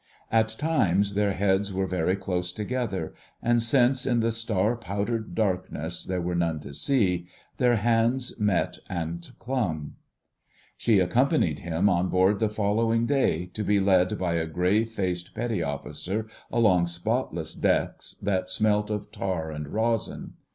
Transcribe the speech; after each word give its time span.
At 0.31 0.49
times 0.57 1.13
their 1.13 1.33
heads 1.33 1.71
were 1.71 1.85
very 1.85 2.15
close 2.15 2.51
together, 2.51 3.13
and, 3.39 3.61
since 3.61 4.03
in 4.07 4.19
the 4.19 4.31
star 4.31 4.75
powdered 4.75 5.35
darkness 5.35 6.03
there 6.03 6.19
were 6.23 6.33
none 6.33 6.59
to 6.61 6.73
see, 6.73 7.27
their 7.57 7.75
hands 7.75 8.39
met 8.39 8.79
and 8.89 9.29
clung. 9.37 9.97
She 10.75 10.97
accompanied 10.97 11.59
him 11.59 11.87
on 11.87 12.09
board 12.09 12.39
the 12.39 12.49
following 12.49 13.05
day, 13.05 13.45
to 13.53 13.63
be 13.63 13.79
led 13.79 14.17
by 14.17 14.33
a 14.33 14.47
grave 14.47 14.89
faced 14.89 15.35
Petty 15.35 15.61
Officer 15.61 16.25
along 16.51 16.87
spotless 16.87 17.53
decks 17.53 18.15
that 18.23 18.49
smelt 18.49 18.89
of 18.89 19.11
tar 19.11 19.51
and 19.51 19.67
resin. 19.67 20.33